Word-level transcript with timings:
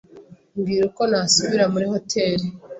Mbwira 0.57 0.83
uko 0.89 1.01
nasubira 1.09 1.65
muri 1.73 1.85
hoteri. 1.93 2.45